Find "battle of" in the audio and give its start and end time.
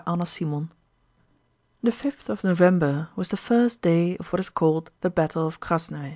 5.11-5.59